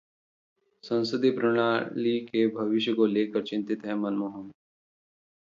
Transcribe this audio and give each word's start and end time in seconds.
संसदीय 0.83 1.31
प्रणाली 1.31 2.19
के 2.25 2.47
भविष्य 2.47 2.93
को 2.93 3.05
लेकर 3.05 3.43
चिंतित 3.43 3.85
हैं 3.85 3.95
मनमोहन 3.95 4.51